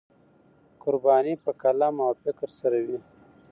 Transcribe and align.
قرباني 0.81 1.33
په 1.43 1.51
قلم 1.61 1.95
او 2.05 2.11
فکر 2.23 2.49
سره 2.59 2.77
وي. 2.87 2.99